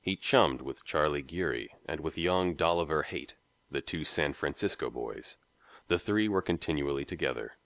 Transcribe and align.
He 0.00 0.16
chummed 0.16 0.62
with 0.62 0.86
Charlie 0.86 1.20
Geary 1.20 1.68
and 1.84 2.00
with 2.00 2.16
young 2.16 2.54
Dolliver 2.54 3.02
Haight, 3.02 3.34
the 3.70 3.82
two 3.82 4.04
San 4.04 4.32
Francisco 4.32 4.88
boys. 4.88 5.36
The 5.88 5.98
three 5.98 6.28
were 6.28 6.40
continually 6.40 7.04
together. 7.04 7.58